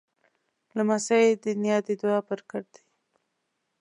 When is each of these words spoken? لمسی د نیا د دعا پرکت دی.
لمسی 0.77 1.27
د 1.43 1.45
نیا 1.61 1.77
د 1.87 1.89
دعا 2.01 2.19
پرکت 2.29 2.65
دی. 2.73 2.83